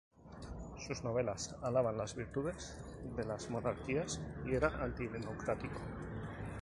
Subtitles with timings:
[0.79, 2.75] Sus novelas alaban las virtudes
[3.15, 5.79] de las monarquías y era antidemocrático.